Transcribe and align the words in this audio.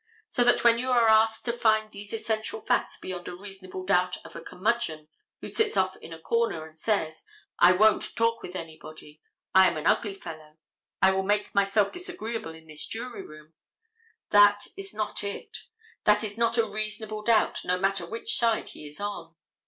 So 0.29 0.43
that 0.45 0.63
when 0.63 0.79
you 0.79 0.89
are 0.89 1.07
asked 1.07 1.45
to 1.45 1.53
find 1.53 1.91
these 1.91 2.11
essential 2.11 2.59
facts 2.61 2.97
beyond 2.99 3.27
a 3.27 3.35
reasonable 3.35 3.85
doubt 3.85 4.17
of 4.25 4.35
a 4.35 4.41
curmudgeon 4.41 5.07
who 5.41 5.47
sits 5.47 5.77
off 5.77 5.95
in 5.97 6.11
a 6.11 6.17
corner 6.19 6.65
and 6.65 6.75
says, 6.75 7.21
"I 7.59 7.73
won't 7.73 8.15
talk 8.15 8.41
with 8.41 8.55
anybody; 8.55 9.21
I 9.53 9.67
am 9.67 9.77
an 9.77 9.85
ugly 9.85 10.15
fellow: 10.15 10.57
I 11.03 11.11
will 11.11 11.21
make 11.21 11.53
myself 11.53 11.91
disagreeable 11.91 12.55
in 12.55 12.65
this 12.65 12.87
jury 12.87 13.21
room," 13.23 13.53
that 14.31 14.65
is 14.75 14.91
not 14.91 15.23
it. 15.23 15.55
That 16.05 16.23
is 16.23 16.35
not 16.35 16.57
a 16.57 16.65
reasonable 16.65 17.21
doubt, 17.21 17.59
no 17.63 17.77
matter 17.77 18.07
which 18.07 18.35
side 18.35 18.69
he 18.69 18.87
is 18.87 18.99
on. 18.99 19.35